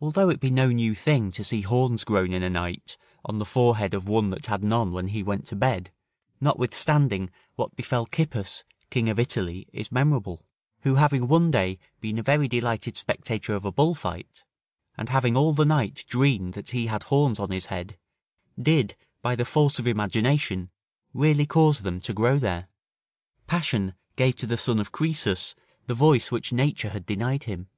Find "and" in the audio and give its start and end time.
14.96-15.10